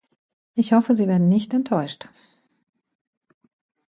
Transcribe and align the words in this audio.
Ich 0.55 0.73
hoffe, 0.73 0.95
Sie 0.95 1.07
werden 1.07 1.29
nicht 1.29 1.53
enttäuscht. 1.53 2.09